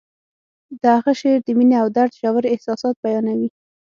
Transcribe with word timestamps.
د 0.81 0.83
هغه 0.95 1.13
شعر 1.19 1.39
د 1.43 1.49
مینې 1.57 1.77
او 1.83 1.87
درد 1.95 2.13
ژور 2.19 2.43
احساسات 2.53 2.95
بیانوي 3.05 3.49